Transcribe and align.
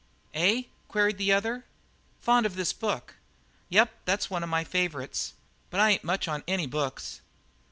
"Eh?" 0.33 0.63
queried 0.87 1.19
the 1.19 1.31
other. 1.31 1.63
"Fond 2.21 2.47
of 2.47 2.55
this 2.55 2.73
book?" 2.73 3.13
"Yep, 3.69 3.91
that's 4.05 4.31
one 4.31 4.41
of 4.41 4.49
my 4.49 4.63
favourites. 4.63 5.35
But 5.69 5.79
I 5.79 5.91
ain't 5.91 6.03
much 6.03 6.27
on 6.27 6.43
any 6.47 6.65
books." 6.65 7.21